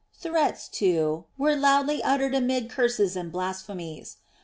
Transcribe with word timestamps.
Threats, 0.15 0.67
too, 0.67 1.25
were 1.37 1.55
loudly 1.55 2.01
uttered 2.01 2.33
amid 2.33 2.71
curses 2.71 3.15
and 3.15 3.31
blasphemies. 3.31 4.17